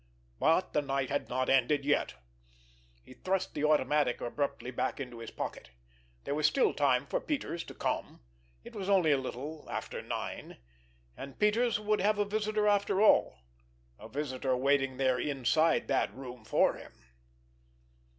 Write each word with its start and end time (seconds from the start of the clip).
But 0.39 0.73
the 0.73 0.81
night 0.81 1.11
was 1.11 1.29
not 1.29 1.47
ended 1.47 1.85
yet! 1.85 2.15
He 3.03 3.13
thrust 3.13 3.53
the 3.53 3.63
automatic 3.65 4.19
abruptly 4.19 4.71
back 4.71 4.99
into 4.99 5.19
his 5.19 5.29
pocket. 5.29 5.69
There 6.23 6.33
was 6.33 6.47
still 6.47 6.73
time 6.73 7.05
for 7.05 7.21
Peters 7.21 7.63
to 7.65 7.75
come. 7.75 8.19
It 8.63 8.73
was 8.73 8.89
only 8.89 9.11
a 9.11 9.19
little 9.19 9.67
after 9.69 10.01
nine. 10.01 10.57
And 11.15 11.37
Peters 11.37 11.79
would 11.79 12.01
have 12.01 12.17
a 12.17 12.25
visitor 12.25 12.67
after 12.67 12.99
all—a 12.99 14.09
visitor 14.09 14.57
waiting 14.57 14.97
there 14.97 15.19
inside 15.19 15.87
that 15.89 16.11
room 16.15 16.45
for 16.45 16.73
him! 16.77 16.93